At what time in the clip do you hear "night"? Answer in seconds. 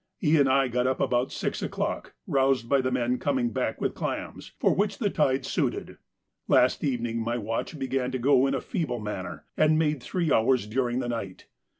11.09-11.45